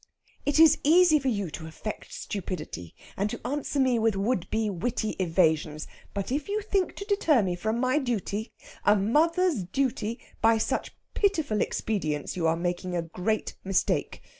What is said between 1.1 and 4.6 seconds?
for you to affect stupidity, and to answer me with would